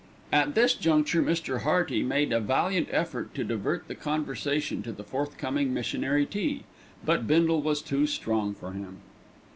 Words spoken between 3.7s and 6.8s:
the conversation to the forthcoming missionary tea;